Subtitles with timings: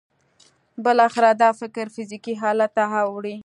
[0.83, 3.35] بالاخره دا فکر فزیکي حالت ته اوړي